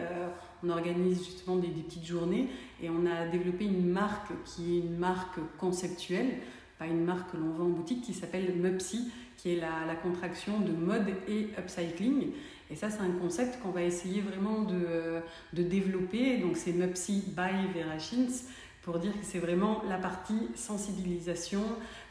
on 0.64 0.70
organise 0.70 1.24
justement 1.24 1.56
des, 1.56 1.68
des, 1.68 1.82
petites 1.82 2.06
journées 2.06 2.48
et 2.82 2.90
on 2.90 3.06
a 3.06 3.26
développé 3.28 3.64
une 3.64 3.88
marque 3.88 4.32
qui 4.44 4.76
est 4.76 4.80
une 4.80 4.98
marque 4.98 5.38
conceptuelle 5.58 6.40
pas 6.78 6.86
une 6.86 7.04
marque 7.04 7.32
que 7.32 7.36
l'on 7.36 7.50
vend 7.50 7.64
en 7.64 7.70
boutique 7.70 8.02
qui 8.02 8.14
s'appelle 8.14 8.54
Mupsy, 8.56 9.10
qui 9.36 9.52
est 9.52 9.60
la, 9.60 9.86
la, 9.86 9.94
contraction 9.94 10.60
de 10.60 10.72
mode 10.72 11.08
et 11.28 11.50
upcycling. 11.58 12.32
Et 12.70 12.76
ça, 12.76 12.90
c'est 12.90 13.00
un 13.00 13.12
concept 13.12 13.60
qu'on 13.62 13.70
va 13.70 13.82
essayer 13.82 14.20
vraiment 14.20 14.62
de, 14.62 15.20
de 15.52 15.62
développer. 15.62 16.38
Donc, 16.38 16.56
c'est 16.56 16.72
Mupsy 16.72 17.24
by 17.28 17.72
Vera 17.74 17.98
Shins 17.98 18.46
pour 18.82 18.98
dire 18.98 19.12
que 19.12 19.24
c'est 19.24 19.38
vraiment 19.38 19.82
la 19.88 19.96
partie 19.96 20.48
sensibilisation 20.54 21.62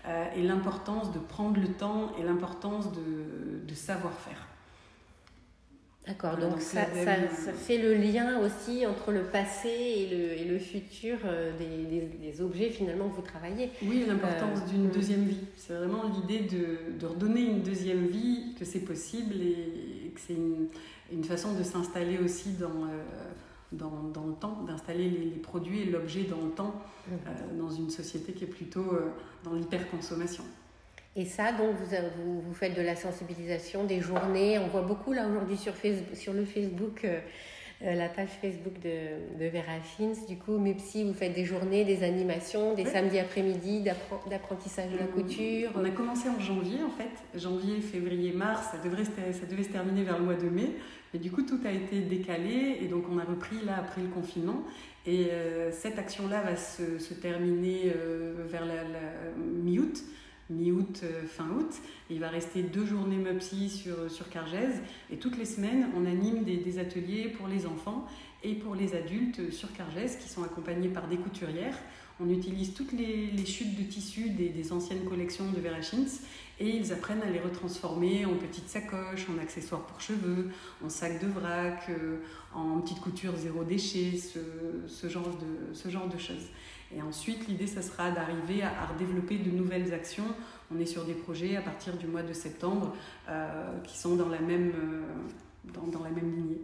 euh, 0.05 0.25
et 0.35 0.41
l'importance 0.41 1.11
de 1.11 1.19
prendre 1.19 1.59
le 1.59 1.67
temps 1.67 2.11
et 2.19 2.23
l'importance 2.23 2.91
de, 2.91 3.65
de 3.67 3.73
savoir-faire. 3.75 4.47
D'accord, 6.05 6.35
donc, 6.35 6.59
ça, 6.59 6.83
ça, 6.93 7.29
ça, 7.29 7.53
fait 7.53 7.77
le 7.77 7.93
lien 7.93 8.37
aussi 8.39 8.85
entre 8.85 9.13
le 9.13 9.23
passé 9.23 9.69
et 9.69 10.09
le, 10.09 10.33
et 10.33 10.43
le 10.43 10.59
futur 10.59 11.17
euh, 11.23 11.57
des, 11.57 12.01
des, 12.19 12.41
objets 12.41 12.69
finalement 12.69 13.07
que 13.07 13.15
vous 13.15 13.21
travaillez. 13.21 13.71
Oui, 13.81 14.03
l'importance 14.05 14.59
euh, 14.59 14.69
d'une 14.69 14.87
mm. 14.87 14.91
deuxième 14.91 15.23
vie. 15.23 15.39
C'est 15.55 15.73
vraiment 15.73 16.03
l'idée 16.09 16.41
de, 16.41 16.99
de, 16.99 17.05
redonner 17.05 17.43
une 17.43 17.61
deuxième 17.61 18.07
vie, 18.07 18.53
que 18.59 18.65
c'est 18.65 18.81
possible 18.81 19.35
et 19.35 20.11
que 20.13 20.19
c'est 20.19 20.33
une, 20.33 20.67
une, 21.13 21.23
façon 21.23 21.53
de 21.53 21.63
s'installer 21.63 22.17
aussi 22.17 22.51
dans, 22.51 22.65
euh, 22.65 23.03
dans, 23.71 24.03
dans, 24.13 24.27
le 24.27 24.33
temps, 24.33 24.61
d'installer 24.67 25.09
les, 25.09 25.23
les, 25.23 25.39
produits 25.39 25.83
et 25.83 25.85
l'objet 25.85 26.23
dans 26.23 26.43
le 26.43 26.51
temps, 26.51 26.81
mm. 27.07 27.57
dans 27.57 27.69
une 27.69 27.89
société 27.89 28.33
qui 28.33 28.43
est 28.43 28.47
plutôt 28.47 28.91
dans 29.45 29.53
l'hyperconsommation. 29.53 30.43
Et 31.15 31.25
ça, 31.25 31.51
donc, 31.51 31.75
vous, 32.17 32.41
vous, 32.41 32.53
faites 32.53 32.75
de 32.75 32.81
la 32.81 32.95
sensibilisation, 32.95 33.83
des 33.83 34.01
journées. 34.01 34.57
On 34.57 34.67
voit 34.67 34.81
beaucoup 34.81 35.13
là 35.13 35.27
aujourd'hui 35.27 35.57
sur, 35.57 35.73
sur 36.13 36.33
le 36.33 36.43
Facebook, 36.43 37.05
euh, 37.05 37.19
euh, 37.83 37.93
la 37.93 38.09
page 38.09 38.29
Facebook 38.41 38.73
de, 38.79 39.37
de 39.39 39.47
Vera 39.47 39.79
Fins. 39.79 40.25
Du 40.27 40.37
coup, 40.37 40.57
Mepsi, 40.57 41.03
vous 41.03 41.13
faites 41.13 41.35
des 41.35 41.45
journées, 41.45 41.85
des 41.85 42.01
animations, 42.01 42.73
des 42.73 42.85
samedis 42.85 43.19
après-midi 43.19 43.83
d'apprentissage 44.27 44.89
de 44.89 44.97
la 44.97 45.05
couture. 45.05 45.69
On 45.75 45.85
a 45.85 45.91
commencé 45.91 46.29
en 46.29 46.39
janvier, 46.39 46.79
en 46.83 46.89
fait. 46.89 47.39
Janvier, 47.39 47.79
février, 47.81 48.31
mars, 48.31 48.69
ça, 48.71 48.79
devrait, 48.79 49.05
ça 49.05 49.45
devait 49.47 49.63
se 49.63 49.69
terminer 49.69 50.01
vers 50.03 50.17
le 50.17 50.25
mois 50.25 50.33
de 50.33 50.49
mai. 50.49 50.71
Mais 51.13 51.19
du 51.19 51.29
coup, 51.29 51.43
tout 51.43 51.59
a 51.63 51.71
été 51.71 51.99
décalé 51.99 52.79
et 52.81 52.87
donc 52.87 53.03
on 53.11 53.19
a 53.19 53.23
repris 53.23 53.57
là 53.63 53.77
après 53.77 54.01
le 54.01 54.07
confinement. 54.07 54.63
Et 55.05 55.27
euh, 55.29 55.71
cette 55.71 55.99
action-là 55.99 56.41
va 56.41 56.55
se, 56.55 56.97
se 56.97 57.13
terminer 57.13 57.93
vers 58.49 58.65
la, 58.65 58.77
la 58.77 59.35
mi-août 59.63 60.03
mi-août, 60.49 61.01
euh, 61.03 61.25
fin 61.25 61.49
août. 61.49 61.73
il 62.09 62.19
va 62.19 62.29
rester 62.29 62.63
deux 62.63 62.85
journées 62.85 63.17
MUPSI 63.17 63.69
sur, 63.69 64.09
sur 64.11 64.29
Cargèse. 64.29 64.81
Et 65.11 65.17
toutes 65.17 65.37
les 65.37 65.45
semaines, 65.45 65.87
on 65.95 66.05
anime 66.05 66.43
des, 66.43 66.79
ateliers 66.79 67.29
pour 67.29 67.47
les 67.47 67.65
enfants 67.65 68.07
et 68.43 68.55
pour 68.55 68.75
les 68.75 68.95
adultes 68.95 69.51
sur 69.51 69.71
Cargèse 69.73 70.17
qui 70.17 70.27
sont 70.27 70.43
accompagnés 70.43 70.89
par 70.89 71.07
des 71.07 71.17
couturières. 71.17 71.77
On 72.19 72.29
utilise 72.29 72.73
toutes 72.73 72.91
les, 72.93 73.45
chutes 73.45 73.75
de 73.75 73.83
tissus 73.83 74.29
des, 74.29 74.71
anciennes 74.71 75.03
collections 75.05 75.49
de 75.51 75.59
Vera 75.59 75.79
et 76.59 76.69
ils 76.69 76.93
apprennent 76.93 77.23
à 77.23 77.29
les 77.29 77.39
retransformer 77.39 78.25
en 78.25 78.35
petites 78.35 78.69
sacoches, 78.69 79.27
en 79.29 79.41
accessoires 79.41 79.81
pour 79.81 79.99
cheveux, 79.99 80.51
en 80.83 80.89
sacs 80.89 81.19
de 81.19 81.27
vrac, 81.27 81.83
euh, 81.89 82.19
en 82.53 82.79
petites 82.79 82.99
coutures 82.99 83.35
zéro 83.35 83.63
déchet, 83.63 84.17
ce, 84.17 84.39
ce, 84.87 85.09
genre 85.09 85.29
de, 85.29 85.73
ce 85.73 85.89
genre 85.89 86.07
de 86.07 86.17
choses. 86.17 86.47
Et 86.95 87.01
ensuite, 87.01 87.47
l'idée, 87.47 87.67
ça 87.67 87.81
sera 87.81 88.11
d'arriver 88.11 88.63
à, 88.63 88.69
à 88.69 88.93
développer 88.97 89.37
de 89.37 89.49
nouvelles 89.51 89.93
actions. 89.93 90.25
On 90.73 90.79
est 90.79 90.85
sur 90.85 91.05
des 91.05 91.13
projets 91.13 91.55
à 91.55 91.61
partir 91.61 91.95
du 91.97 92.07
mois 92.07 92.23
de 92.23 92.33
septembre 92.33 92.95
euh, 93.29 93.79
qui 93.83 93.97
sont 93.97 94.15
dans 94.15 94.29
la 94.29 94.39
même, 94.39 94.71
euh, 94.71 95.81
dans, 95.91 96.03
la 96.03 96.09
même 96.09 96.35
lignée. 96.35 96.61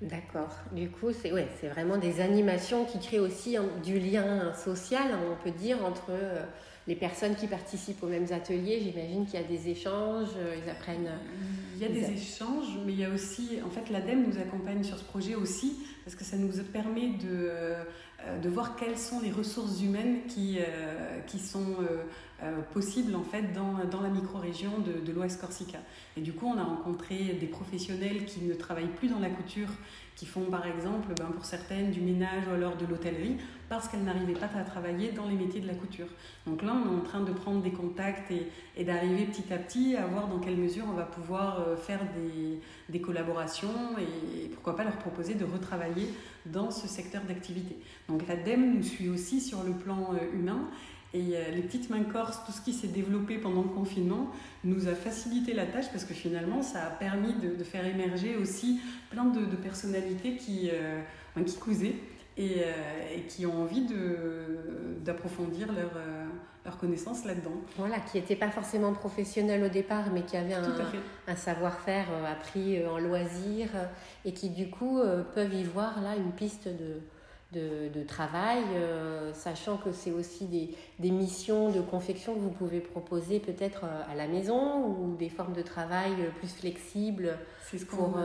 D'accord. 0.00 0.50
Du 0.72 0.90
coup, 0.90 1.12
c'est 1.12 1.32
ouais, 1.32 1.48
vraiment 1.62 1.96
des 1.96 2.20
animations 2.20 2.84
qui 2.84 2.98
créent 2.98 3.20
aussi 3.20 3.56
hein, 3.56 3.64
du 3.84 3.98
lien 3.98 4.52
social, 4.54 5.12
on 5.30 5.42
peut 5.42 5.56
dire, 5.56 5.84
entre 5.84 6.10
euh, 6.10 6.44
les 6.86 6.96
personnes 6.96 7.36
qui 7.36 7.46
participent 7.46 8.02
aux 8.02 8.08
mêmes 8.08 8.26
ateliers. 8.32 8.80
J'imagine 8.80 9.24
qu'il 9.24 9.40
y 9.40 9.42
a 9.42 9.46
des 9.46 9.68
échanges, 9.68 10.30
euh, 10.36 10.56
ils 10.62 10.68
apprennent. 10.68 11.10
Il 11.76 11.82
y 11.82 11.84
a 11.84 11.88
des 11.88 12.12
échanges, 12.12 12.78
mais 12.84 12.92
il 12.92 13.00
y 13.00 13.04
a 13.04 13.10
aussi, 13.10 13.58
en 13.64 13.70
fait, 13.70 13.90
l'ADEME 13.90 14.26
nous 14.28 14.38
accompagne 14.38 14.84
sur 14.84 14.98
ce 14.98 15.04
projet 15.04 15.34
aussi, 15.34 15.78
parce 16.04 16.14
que 16.14 16.22
ça 16.22 16.36
nous 16.36 16.50
permet 16.72 17.08
de, 17.08 17.24
euh, 17.30 17.84
de 18.40 18.48
voir 18.48 18.76
quelles 18.76 18.98
sont 18.98 19.20
les 19.20 19.32
ressources 19.32 19.82
humaines 19.82 20.18
qui, 20.28 20.58
euh, 20.58 21.20
qui 21.26 21.38
sont 21.38 21.76
possibles, 22.72 23.14
en 23.14 23.22
fait, 23.22 23.52
dans, 23.52 23.84
dans 23.88 24.00
la 24.00 24.08
micro-région 24.08 24.72
de, 24.80 25.04
de 25.04 25.12
l'Ouest 25.12 25.40
Corsica. 25.40 25.78
Et 26.16 26.20
du 26.20 26.32
coup, 26.32 26.46
on 26.46 26.58
a 26.58 26.64
rencontré 26.64 27.36
des 27.40 27.46
professionnels 27.46 28.24
qui 28.24 28.40
ne 28.40 28.54
travaillent 28.54 28.94
plus 28.96 29.08
dans 29.08 29.20
la 29.20 29.30
couture, 29.30 29.68
qui 30.16 30.26
font, 30.26 30.44
par 30.44 30.66
exemple, 30.66 31.08
ben, 31.16 31.26
pour 31.26 31.44
certaines, 31.44 31.90
du 31.90 32.00
ménage 32.00 32.44
ou 32.50 32.54
alors 32.54 32.76
de 32.76 32.86
l'hôtellerie, 32.86 33.38
parce 33.68 33.88
qu'elles 33.88 34.04
n'arrivaient 34.04 34.34
pas 34.34 34.50
à 34.54 34.64
travailler 34.64 35.12
dans 35.12 35.26
les 35.26 35.34
métiers 35.34 35.60
de 35.60 35.66
la 35.66 35.74
couture. 35.74 36.06
Donc 36.46 36.62
là, 36.62 36.74
on 36.74 36.92
est 36.92 37.00
en 37.00 37.02
train 37.02 37.20
de 37.20 37.32
prendre 37.32 37.62
des 37.62 37.70
contacts 37.70 38.30
et, 38.30 38.48
et 38.76 38.84
d'arriver 38.84 39.24
petit 39.24 39.52
à 39.52 39.58
petit 39.58 39.96
à 39.96 40.06
voir 40.06 40.28
dans 40.28 40.38
quelle 40.38 40.56
mesure 40.56 40.84
on 40.88 40.94
va 40.94 41.04
pouvoir 41.04 41.60
euh, 41.60 41.76
faire 41.76 42.00
des, 42.14 42.60
des 42.88 43.00
collaborations 43.00 43.96
et, 43.98 44.48
pourquoi 44.48 44.76
pas 44.76 44.84
leur 44.84 44.96
proposer 44.96 45.34
de 45.34 45.44
retravailler 45.44 46.08
dans 46.46 46.70
ce 46.70 46.86
secteur 46.86 47.22
d'activité. 47.22 47.78
Donc 48.08 48.26
l'ADEME 48.28 48.76
nous 48.76 48.82
suit 48.82 49.08
aussi 49.08 49.40
sur 49.40 49.62
le 49.62 49.72
plan 49.72 50.10
euh, 50.12 50.36
humain 50.36 50.68
et 51.14 51.36
euh, 51.36 51.50
les 51.50 51.62
petites 51.62 51.90
mains 51.90 52.04
corses, 52.04 52.42
tout 52.46 52.52
ce 52.52 52.62
qui 52.62 52.72
s'est 52.72 52.88
développé 52.88 53.36
pendant 53.36 53.62
le 53.62 53.68
confinement, 53.68 54.30
nous 54.64 54.88
a 54.88 54.94
facilité 54.94 55.52
la 55.52 55.66
tâche 55.66 55.90
parce 55.92 56.04
que 56.04 56.14
finalement, 56.14 56.62
ça 56.62 56.84
a 56.84 56.90
permis 56.90 57.34
de, 57.34 57.54
de 57.54 57.64
faire 57.64 57.86
émerger 57.86 58.36
aussi 58.36 58.80
plein 59.10 59.26
de, 59.26 59.44
de 59.44 59.56
personnalités 59.56 60.36
qui, 60.36 60.70
euh, 60.72 61.02
qui 61.44 61.56
cousaient 61.56 61.96
et, 62.38 62.62
euh, 62.62 63.16
et, 63.16 63.22
qui 63.22 63.44
ont 63.44 63.62
envie 63.62 63.86
d'approfondir 65.04 65.70
leur, 65.70 65.90
euh, 65.96 66.24
leur 66.64 66.78
connaissance 66.78 67.26
là-dedans. 67.26 67.60
Voilà, 67.76 68.00
qui 68.00 68.16
n'étaient 68.16 68.36
pas 68.36 68.50
forcément 68.50 68.94
professionnels 68.94 69.62
au 69.64 69.68
départ, 69.68 70.06
mais 70.14 70.22
qui 70.22 70.38
avaient 70.38 70.54
un, 70.54 70.74
un 71.28 71.36
savoir-faire 71.36 72.06
appris 72.26 72.86
en 72.86 72.98
loisir 72.98 73.68
et 74.24 74.32
qui 74.32 74.48
du 74.48 74.70
coup 74.70 74.98
peuvent 75.34 75.52
y 75.52 75.64
voir 75.64 76.00
là 76.00 76.16
une 76.16 76.32
piste 76.32 76.68
de 76.68 77.02
de, 77.52 78.02
travail, 78.02 78.62
euh, 78.74 79.32
sachant 79.32 79.76
que 79.76 79.92
c'est 79.92 80.10
aussi 80.10 80.46
des, 80.46 80.74
des, 80.98 81.10
missions 81.10 81.70
de 81.70 81.80
confection 81.80 82.34
que 82.34 82.40
vous 82.40 82.50
pouvez 82.50 82.80
proposer 82.80 83.40
peut-être 83.40 83.84
euh, 83.84 84.12
à 84.12 84.14
la 84.14 84.26
maison 84.26 84.86
ou 84.86 85.16
des 85.16 85.28
formes 85.28 85.52
de 85.52 85.62
travail 85.62 86.12
plus 86.38 86.48
flexibles 86.48 87.36
pour, 87.88 88.16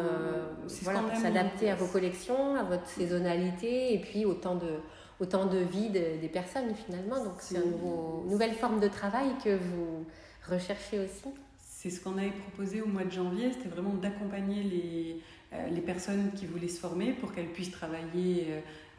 voilà, 0.81 0.99
pour 0.99 1.17
s'adapter 1.17 1.69
à 1.69 1.75
vos 1.75 1.87
collections, 1.87 2.55
à 2.55 2.63
votre 2.63 2.87
saisonnalité 2.87 3.93
et 3.93 3.99
puis 3.99 4.25
autant 4.25 4.55
de, 4.55 4.79
autant 5.19 5.45
de 5.45 5.59
vie 5.59 5.89
des 5.89 6.29
personnes 6.31 6.73
finalement. 6.75 7.23
Donc 7.23 7.35
c'est 7.39 7.55
une 7.55 8.29
nouvelle 8.29 8.53
forme 8.53 8.79
de 8.79 8.87
travail 8.87 9.29
que 9.43 9.55
vous 9.55 10.05
recherchez 10.49 10.99
aussi. 10.99 11.33
C'est 11.59 11.91
ce 11.91 12.01
qu'on 12.01 12.17
avait 12.17 12.31
proposé 12.31 12.81
au 12.81 12.87
mois 12.87 13.03
de 13.03 13.11
janvier, 13.11 13.51
c'était 13.53 13.69
vraiment 13.69 13.93
d'accompagner 13.93 14.63
les, 14.63 15.11
euh, 15.11 15.36
les 15.71 15.81
personnes 15.81 16.31
qui 16.35 16.45
voulaient 16.45 16.67
se 16.67 16.79
former 16.79 17.13
pour 17.13 17.33
qu'elles 17.33 17.51
puissent 17.51 17.71
travailler, 17.71 18.47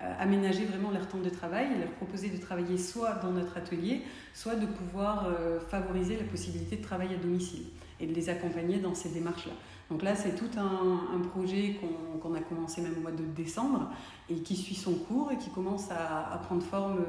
euh, 0.00 0.14
aménager 0.20 0.64
vraiment 0.64 0.92
leur 0.92 1.08
temps 1.08 1.18
de 1.18 1.28
travail 1.28 1.66
leur 1.80 1.90
proposer 1.90 2.28
de 2.28 2.36
travailler 2.36 2.78
soit 2.78 3.14
dans 3.14 3.32
notre 3.32 3.56
atelier, 3.56 4.02
soit 4.32 4.54
de 4.54 4.66
pouvoir 4.66 5.26
euh, 5.26 5.58
favoriser 5.58 6.16
la 6.16 6.22
possibilité 6.22 6.76
de 6.76 6.82
travail 6.82 7.12
à 7.14 7.16
domicile 7.16 7.64
et 7.98 8.06
de 8.06 8.14
les 8.14 8.28
accompagner 8.28 8.78
dans 8.78 8.94
ces 8.94 9.08
démarches-là. 9.08 9.54
Donc 9.90 10.04
là, 10.04 10.14
c'est 10.14 10.36
tout 10.36 10.56
un, 10.56 11.16
un 11.16 11.20
projet 11.20 11.80
qu'on 12.22 12.32
a 12.34 12.40
commencé 12.40 12.80
même 12.80 12.96
au 12.96 13.00
mois 13.00 13.10
de 13.10 13.24
décembre 13.24 13.90
et 14.30 14.36
qui 14.36 14.54
suit 14.54 14.76
son 14.76 14.94
cours 14.94 15.32
et 15.32 15.36
qui 15.36 15.50
commence 15.50 15.90
à, 15.90 16.38
prendre 16.44 16.62
forme 16.62 17.04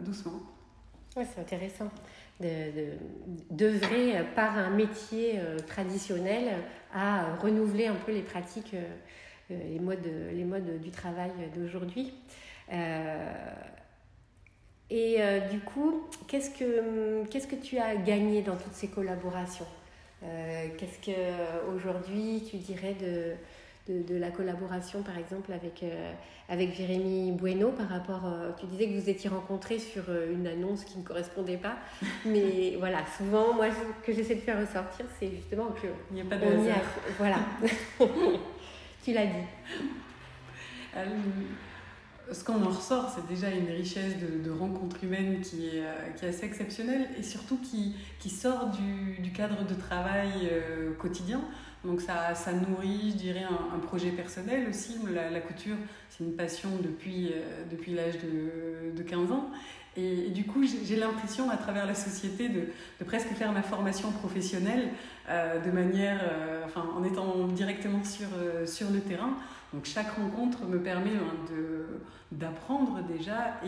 doucement. 0.00 0.40
Ouais, 1.16 1.26
c'est 1.32 1.40
intéressant 1.40 1.90
d'œuvrer 2.40 4.24
par 4.34 4.58
un 4.58 4.70
métier 4.70 5.38
euh, 5.38 5.58
traditionnel 5.58 6.52
à 6.92 7.34
renouveler 7.36 7.86
un 7.86 7.94
peu 7.94 8.12
les 8.12 8.22
pratiques, 8.22 8.74
euh, 8.74 8.82
euh, 9.50 9.58
les, 9.70 9.78
modes, 9.78 10.08
les 10.32 10.44
modes 10.44 10.80
du 10.80 10.90
travail 10.90 11.30
d'aujourd'hui. 11.54 12.12
et 14.90 15.18
du 15.50 15.60
coup, 15.60 16.08
qu'est-ce 16.28 16.50
que, 16.50 17.24
qu'est-ce 17.26 17.46
que 17.46 17.56
tu 17.56 17.78
as 17.78 17.96
gagné 17.96 18.42
dans 18.42 18.56
toutes 18.56 18.74
ces 18.74 18.88
collaborations? 18.88 19.66
Qu'est-ce 20.22 20.98
que 21.04 21.74
aujourd'hui 21.74 22.42
tu 22.48 22.56
dirais 22.56 22.94
de, 22.94 23.34
de, 23.88 24.16
la 24.16 24.30
collaboration, 24.30 25.02
par 25.02 25.18
exemple, 25.18 25.52
avec, 25.52 25.82
euh, 25.82 26.12
avec 26.48 26.74
Jérémy 26.74 27.32
Bueno 27.32 27.70
par 27.70 27.88
rapport. 27.88 28.24
Euh, 28.24 28.50
tu 28.58 28.66
disais 28.66 28.88
que 28.88 28.98
vous 28.98 29.10
étiez 29.10 29.28
rencontrés 29.28 29.78
sur 29.78 30.04
euh, 30.08 30.32
une 30.32 30.46
annonce 30.46 30.84
qui 30.84 30.98
ne 30.98 31.04
correspondait 31.04 31.58
pas. 31.58 31.76
Mais 32.24 32.76
voilà, 32.78 33.00
souvent, 33.18 33.52
moi, 33.54 33.66
ce 33.70 34.06
que 34.06 34.12
j'essaie 34.14 34.36
de 34.36 34.40
faire 34.40 34.58
ressortir, 34.58 35.04
c'est 35.18 35.30
justement 35.30 35.66
que. 35.66 35.88
Il 36.10 36.14
n'y 36.14 36.22
a 36.22 36.24
pas 36.24 36.36
de 36.36 36.46
hasard. 36.46 36.82
voilà. 37.18 37.38
tu 39.04 39.12
l'as 39.12 39.26
dit. 39.26 39.44
ce 42.32 42.42
qu'on 42.42 42.62
en 42.62 42.70
ressort, 42.70 43.12
c'est 43.14 43.26
déjà 43.26 43.50
une 43.50 43.68
richesse 43.68 44.14
de, 44.18 44.42
de 44.42 44.50
rencontres 44.50 45.04
humaines 45.04 45.42
qui 45.42 45.66
est, 45.66 45.82
qui 46.16 46.24
est, 46.24 46.28
assez 46.28 46.46
exceptionnelle 46.46 47.10
et 47.18 47.22
surtout 47.22 47.58
qui, 47.58 47.96
qui 48.18 48.30
sort 48.30 48.70
du, 48.70 49.20
du 49.20 49.30
cadre 49.30 49.66
de 49.66 49.74
travail 49.74 50.50
quotidien. 50.98 51.42
Donc 51.84 52.00
ça, 52.00 52.52
nourrit, 52.52 53.10
je 53.10 53.16
dirais, 53.16 53.44
un, 53.44 53.78
projet 53.78 54.10
personnel 54.10 54.66
aussi. 54.68 54.96
La, 55.12 55.40
couture, 55.40 55.76
c'est 56.08 56.24
une 56.24 56.34
passion 56.34 56.70
depuis, 56.82 57.32
euh, 57.32 57.94
l'âge 57.94 58.14
de, 58.14 58.96
de, 58.96 59.02
15 59.02 59.32
ans. 59.32 59.50
Et, 59.96 60.30
du 60.30 60.44
coup, 60.44 60.64
j'ai 60.64 60.96
l'impression, 60.96 61.50
à 61.50 61.58
travers 61.58 61.84
la 61.84 61.94
société, 61.94 62.48
de, 62.48 62.68
presque 63.04 63.28
faire 63.34 63.52
ma 63.52 63.62
formation 63.62 64.10
professionnelle 64.12 64.88
euh, 65.28 65.60
de 65.60 65.70
manière, 65.70 66.20
euh, 66.22 66.64
en 66.74 67.04
étant 67.04 67.48
directement 67.48 68.02
sur, 68.02 68.28
le 68.90 69.00
terrain. 69.00 69.34
Donc 69.74 69.84
chaque 69.84 70.10
rencontre 70.16 70.64
me 70.64 70.78
permet 70.78 71.10
hein, 71.10 71.52
d'apprendre 72.32 73.02
déjà 73.02 73.60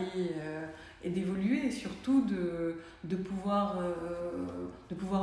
et, 1.03 1.09
d'évoluer 1.09 1.67
et 1.67 1.71
surtout 1.71 2.25
de, 2.25 3.15
pouvoir, 3.15 3.77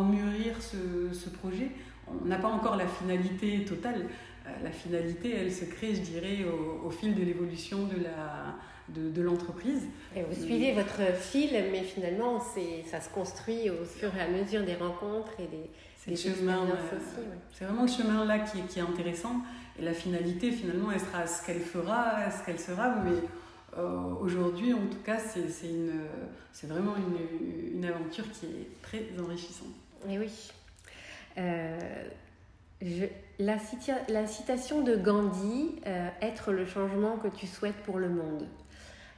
mûrir 0.05 0.55
ce 0.63 1.29
projet 1.31 1.71
on 2.09 2.27
n'a 2.27 2.39
pas 2.39 2.49
encore 2.49 2.77
la 2.77 2.87
finalité 2.87 3.65
totale. 3.65 4.07
Euh, 4.47 4.51
la 4.63 4.71
finalité, 4.71 5.35
elle 5.37 5.53
se 5.53 5.65
crée, 5.65 5.95
je 5.95 6.01
dirais, 6.01 6.45
au, 6.85 6.91
fil 6.91 7.15
de 7.15 7.23
l'évolution 7.23 7.85
de 7.87 8.03
la 8.03 8.57
de, 8.89 9.23
l'entreprise. 9.23 9.83
Et 10.15 10.23
vous 10.23 10.35
suivez 10.35 10.73
votre 10.73 11.01
fil, 11.19 11.51
mais 11.73 11.83
finalement, 11.83 12.39
ça 12.39 13.01
se 13.01 13.09
construit 13.09 13.71
au 13.71 13.85
fur 13.85 14.15
et 14.15 14.21
à 14.21 14.29
mesure 14.29 14.63
des 14.63 14.75
rencontres 14.75 15.33
et 15.39 15.47
des, 15.47 15.71
des 16.07 16.17
chemins 16.17 16.67
euh, 16.67 16.97
aussi. 16.97 17.27
C'est 17.53 17.65
vraiment 17.65 17.83
le 17.83 17.89
chemin-là 17.89 18.41
qui, 18.41 18.61
qui, 18.63 18.79
est 18.79 18.83
intéressant. 18.83 19.37
Et 19.79 19.83
la 19.83 19.95
finalité, 19.95 20.51
finalement, 20.51 20.93
elle 20.93 21.01
sera 21.01 21.27
ce 21.27 21.45
qu'elle 21.47 21.61
fera, 21.61 22.31
ce 22.31 22.45
qu'elle 22.45 22.61
sera. 22.61 22.97
Mais 22.97 23.27
euh, 23.79 24.15
aujourd'hui, 24.21 24.75
en 24.75 24.87
tout 24.87 25.03
cas, 25.05 25.19
c'est 25.19 26.67
vraiment 26.67 26.95
une, 26.97 27.77
une 27.79 27.85
aventure 27.85 28.31
qui 28.33 28.47
est 28.47 28.83
très 28.83 29.07
enrichissante. 29.19 29.73
Et 30.09 30.19
oui. 30.19 30.31
Euh, 31.39 32.09
la, 33.39 33.59
citation 33.59 34.83
de 34.83 34.97
Gandhi, 34.97 35.81
euh, 35.87 36.09
être 36.21 36.53
le 36.53 36.67
changement 36.67 37.17
que 37.17 37.29
tu 37.29 37.47
souhaites 37.47 37.77
pour 37.85 37.99
le 37.99 38.09
monde. 38.09 38.47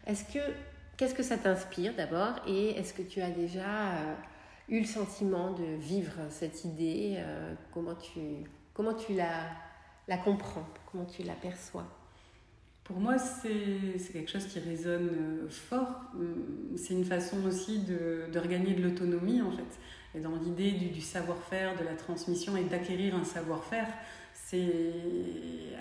Est-ce 0.06 0.24
que 0.32 0.38
qu'est-ce 0.96 1.14
que 1.14 1.22
ça 1.22 1.36
t'inspire 1.36 1.94
d'abord 1.94 2.40
et 2.46 2.70
est-ce 2.70 2.94
que 2.94 3.02
tu 3.02 3.20
as 3.20 3.30
déjà 3.30 3.60
euh, 3.60 4.14
eu 4.68 4.80
le 4.80 4.86
sentiment 4.86 5.52
de 5.52 5.64
vivre 5.64 6.14
cette 6.30 6.64
idée 6.64 7.22
Comment 7.72 7.94
tu 7.94 8.20
comment 8.72 8.94
tu 8.94 9.14
la 9.14 9.42
la 10.08 10.16
comprends 10.16 10.66
Comment 10.90 11.04
tu 11.04 11.22
l'aperçois? 11.22 11.86
Pour 12.86 12.98
moi, 12.98 13.18
c'est 13.18 14.12
quelque 14.12 14.30
chose 14.30 14.46
qui 14.46 14.58
résonne 14.60 15.48
fort. 15.50 16.12
C'est 16.76 16.94
une 16.94 17.04
façon 17.04 17.44
aussi 17.46 17.80
de, 17.80 18.30
de 18.32 18.38
regagner 18.38 18.74
de 18.74 18.82
l'autonomie, 18.82 19.42
en 19.42 19.50
fait 19.50 19.78
et 20.16 20.20
dans 20.20 20.34
l'idée 20.36 20.72
du, 20.72 21.00
savoir-faire, 21.00 21.78
de 21.78 21.84
la 21.84 21.94
transmission 21.94 22.56
et 22.56 22.64
d'acquérir 22.64 23.14
un 23.14 23.24
savoir-faire, 23.24 23.88
c'est 24.32 24.92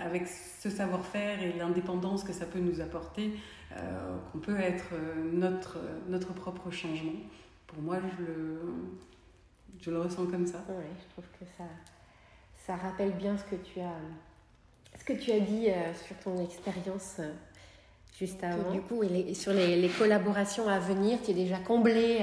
avec 0.01 0.27
ce 0.27 0.69
savoir-faire 0.69 1.41
et 1.41 1.53
l'indépendance 1.53 2.23
que 2.23 2.33
ça 2.33 2.45
peut 2.45 2.59
nous 2.59 2.81
apporter 2.81 3.31
euh, 3.71 4.17
qu'on 4.31 4.39
peut 4.39 4.59
être 4.59 4.89
euh, 4.93 5.31
notre, 5.31 5.77
notre 6.07 6.33
propre 6.33 6.69
changement. 6.69 7.19
Pour 7.67 7.81
moi, 7.81 7.97
je 7.99 8.23
le, 8.23 8.61
je 9.81 9.91
le 9.91 9.99
ressens 9.99 10.25
comme 10.27 10.45
ça. 10.45 10.63
Oui, 10.69 10.83
je 10.99 11.13
trouve 11.13 11.25
que 11.39 11.45
ça, 11.57 11.63
ça 12.57 12.75
rappelle 12.75 13.11
bien 13.13 13.37
ce 13.37 13.43
que 13.43 13.55
tu 13.55 13.79
as, 13.79 13.99
ce 14.99 15.03
que 15.05 15.13
tu 15.13 15.31
as 15.31 15.39
dit 15.39 15.69
euh, 15.69 15.93
sur 16.05 16.15
ton 16.17 16.43
expérience 16.43 17.21
juste 18.17 18.43
avant. 18.43 18.71
du 18.71 18.81
coup, 18.81 19.01
sur 19.33 19.53
les, 19.53 19.75
les, 19.75 19.89
collaborations 19.89 20.67
à 20.67 20.79
venir, 20.79 21.19
tu 21.23 21.31
es 21.31 21.33
déjà 21.33 21.57
comblé 21.57 22.21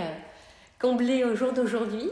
comblé 0.82 1.22
au 1.22 1.37
jour 1.37 1.52
d'aujourd'hui, 1.52 2.11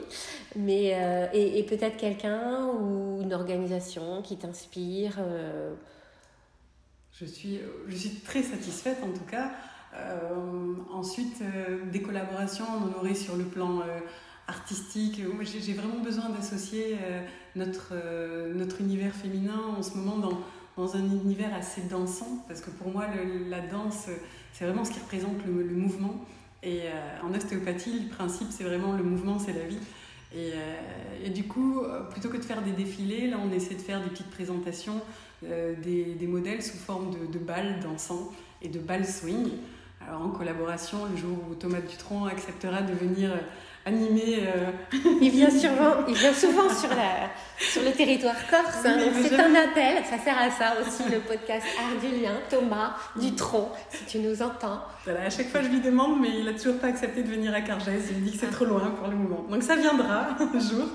mais 0.55 0.93
euh, 0.95 1.27
et, 1.33 1.65
peut-être 1.65 1.97
quelqu'un 1.97 2.69
ou 2.69 3.21
une 3.21 3.35
organisation 3.35 4.23
qui 4.23 4.37
t'inspire. 4.37 5.17
Euh. 5.19 5.75
Je 7.13 7.27
suis, 7.27 7.61
je 7.89 7.97
suis 7.97 8.21
très 8.21 8.43
satisfaite 8.43 8.99
en 9.03 9.13
tout 9.13 9.25
cas. 9.29 9.51
Euh, 9.95 10.77
ensuite, 10.93 11.43
des 11.91 12.01
collaborations, 12.01 12.65
on 12.65 12.89
en 12.89 12.99
aurait 13.01 13.17
sur 13.17 13.37
le 13.37 13.45
plan 13.45 13.81
artistique. 14.51 15.23
J'ai 15.43 15.73
vraiment 15.73 16.03
besoin 16.03 16.29
d'associer 16.29 16.99
notre, 17.57 17.95
notre 18.55 18.81
univers 18.81 19.15
féminin 19.15 19.61
en 19.79 19.83
ce 19.83 19.97
moment 19.97 20.19
dans, 20.19 20.41
dans 20.77 20.97
un 20.97 21.05
univers 21.05 21.55
assez 21.55 21.83
dansant, 21.83 22.45
parce 22.49 22.61
que 22.61 22.71
pour 22.71 22.89
moi, 22.89 23.07
la 23.49 23.61
danse, 23.61 24.09
c'est 24.53 24.65
vraiment 24.65 24.85
ce 24.85 24.93
qui 24.93 25.01
représente 25.01 25.45
le, 25.47 25.75
mouvement. 25.75 26.25
Et 26.63 26.83
euh, 26.85 27.27
en 27.27 27.35
ostéopathie, 27.35 28.01
le 28.01 28.09
principe, 28.09 28.49
c'est 28.51 28.65
vraiment 28.65 28.93
le 28.93 29.03
mouvement, 29.03 29.39
c'est 29.39 29.53
la 29.53 29.65
vie. 29.65 29.79
Et, 30.35 30.53
euh, 30.55 31.29
du 31.29 31.45
coup, 31.45 31.81
euh, 31.81 32.03
plutôt 32.03 32.29
que 32.29 32.37
de 32.37 32.43
faire 32.43 32.63
des 32.63 32.73
défilés, 32.73 33.29
là, 33.29 33.39
on 33.43 33.53
essaie 33.53 33.75
de 33.75 33.81
faire 33.81 34.03
des 34.03 34.11
petites 34.11 34.31
présentations, 34.31 35.01
des, 35.43 36.05
des, 36.05 36.27
modèles 36.27 36.63
sous 36.63 36.77
forme 36.77 37.13
de, 37.13 37.33
de 37.33 37.39
balles 37.39 37.81
dansant 37.81 38.31
et 38.61 38.69
de 38.69 38.79
balles 38.79 39.07
swing. 39.07 39.49
Alors, 40.07 40.21
en 40.21 40.29
collaboration, 40.29 41.07
le 41.11 41.17
jour 41.17 41.39
où 41.51 41.55
Thomas 41.55 41.81
Dutronc 41.81 42.27
acceptera 42.27 42.83
de 42.83 42.93
venir 42.93 43.31
animé. 43.87 44.41
Euh, 44.41 44.71
il, 45.21 45.31
vient 45.31 45.51
souvent, 45.51 45.95
il 46.09 46.15
vient 46.15 46.33
souvent 46.33 46.69
sur, 46.69 46.91
la, 46.91 47.31
sur 47.59 47.83
le 47.83 47.93
territoire 47.93 48.37
corse. 48.49 48.85
Hein, 48.85 48.99
c'est 49.23 49.35
un 49.35 49.55
appel, 49.55 50.05
ça 50.05 50.19
sert 50.19 50.39
à 50.39 50.51
ça 50.51 50.75
aussi, 50.81 51.11
le 51.11 51.21
podcast 51.21 51.67
Ardulien, 51.79 52.33
Thomas 52.49 52.97
Dutronc, 53.17 53.73
si 53.89 54.05
tu 54.05 54.19
nous 54.19 54.43
entends. 54.43 54.81
Voilà, 55.05 55.23
à 55.23 55.31
chaque 55.31 55.49
fois 55.49 55.63
je 55.63 55.69
lui 55.69 55.81
demande, 55.81 56.21
mais 56.21 56.31
il 56.39 56.45
n'a 56.45 56.53
toujours 56.53 56.79
pas 56.79 56.89
accepté 56.89 57.23
de 57.23 57.29
venir 57.29 57.55
à 57.55 57.61
Cargès. 57.61 58.03
Il 58.11 58.25
dit 58.25 58.33
que 58.33 58.39
c'est 58.39 58.51
trop 58.53 58.67
loin 58.67 58.91
pour 58.99 59.09
le 59.09 59.17
moment. 59.17 59.45
Donc 59.49 59.63
ça 59.63 59.77
viendra 59.77 60.29
un 60.55 60.59
jour. 60.59 60.87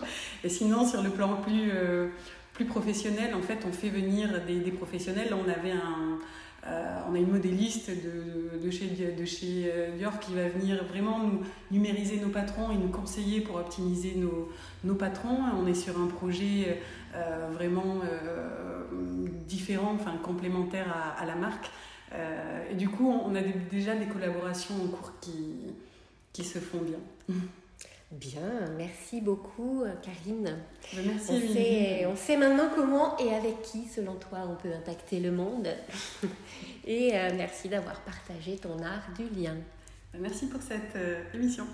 Et 0.43 0.50
sinon, 0.50 0.86
sur 0.86 1.02
le 1.02 1.10
plan 1.10 1.36
plus, 1.38 1.71
euh, 1.74 2.08
plus 2.54 2.65
professionnel, 2.65 3.34
en 3.36 3.41
fait, 3.41 3.60
on 3.67 3.71
fait 3.71 3.89
venir 3.89 4.41
des, 4.45 4.60
des 4.60 4.71
professionnels. 4.71 5.30
Là, 5.30 5.38
on 5.43 5.50
avait 5.50 5.71
un 5.71 6.19
euh, 6.67 6.99
on 7.08 7.13
a 7.13 7.19
une 7.19 7.32
modéliste 7.32 7.91
de, 7.91 8.71
chez, 8.71 8.89
chez 9.25 9.71
euh, 9.71 9.95
Dior 9.97 10.19
qui 10.19 10.34
va 10.34 10.49
venir 10.49 10.84
vraiment 10.86 11.19
nous 11.19 11.41
numériser 11.69 12.19
nos 12.19 12.30
patrons 12.30 12.71
et 12.71 12.75
nous 12.75 12.88
conseiller 12.88 13.41
pour 13.41 13.58
optimiser 13.58 14.15
nos, 14.15 14.95
patrons. 14.95 15.38
On 15.60 15.67
est 15.67 15.75
sur 15.75 15.99
un 15.99 16.08
projet 16.08 16.82
euh, 17.13 17.49
vraiment 17.54 18.01
différent, 19.47 19.93
enfin 19.93 20.17
complémentaire 20.17 21.15
à, 21.19 21.25
la 21.25 21.36
marque. 21.36 21.69
et 22.71 22.75
du 22.75 22.89
coup, 22.89 23.10
on 23.10 23.36
a 23.36 23.41
déjà 23.69 23.95
des 23.95 24.08
collaborations 24.08 24.75
en 24.84 24.88
cours 24.88 25.13
qui 25.19 26.43
se 26.43 26.60
font 26.60 26.80
bien. 26.80 27.36
Bien, 28.19 28.69
merci 28.78 29.21
beaucoup 29.21 29.84
Karine. 30.01 30.58
Ben, 30.93 31.06
merci. 31.06 31.32
On 31.32 31.54
sait, 31.54 32.06
on 32.06 32.15
sait, 32.15 32.38
maintenant 32.38 32.69
comment 32.73 33.17
et 33.17 33.34
avec 33.34 33.62
qui, 33.62 33.86
selon 33.88 34.15
toi, 34.15 34.39
on 34.49 34.56
peut 34.56 34.73
impacter 34.73 35.19
le 35.19 35.32
monde. 35.32 35.67
Et 36.88 37.12
merci 37.36 37.67
d'avoir 37.67 37.99
partagé 38.01 38.58
ton 38.58 38.78
art 38.84 39.08
du 39.17 39.28
lien. 39.30 39.56
Merci 40.17 40.47
pour 40.47 40.62
cette 40.62 40.95
émission. 41.34 41.65